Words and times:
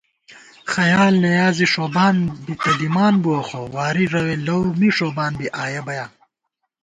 خیال 0.73 1.13
نیازے 1.25 1.65
ݭوبان 1.73 2.15
بی 2.45 2.53
تہ 2.61 2.71
دِمان 2.79 3.13
بُوَہ 3.23 3.41
خو، 3.47 3.61
واری 3.75 4.05
رَوے 4.13 4.35
لؤ 4.45 4.61
می 4.79 4.89
ݭوبان 4.97 5.31
بی 5.39 5.47
آیہ 5.63 5.81
بَیا 5.87 6.05